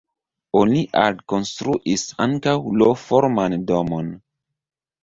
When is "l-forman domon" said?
2.81-4.13